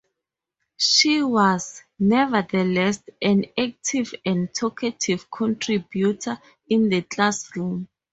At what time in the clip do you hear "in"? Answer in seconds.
6.67-6.89